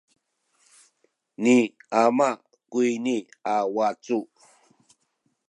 [1.43, 1.55] ni
[2.01, 2.27] ama
[2.71, 3.15] kuyni
[3.53, 4.17] a wacu.